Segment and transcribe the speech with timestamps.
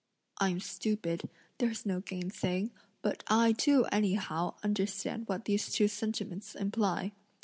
[0.39, 1.29] I'm stupid,
[1.59, 2.71] there's no gainsaying,
[3.03, 7.11] but I do anyhow understand what these two sentiments imply.